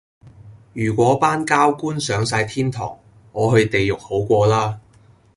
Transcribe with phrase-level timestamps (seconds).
[0.73, 2.97] 如果班膠官上哂天堂,
[3.33, 4.79] 我去地獄好過啦